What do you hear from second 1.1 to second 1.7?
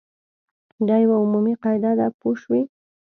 عمومي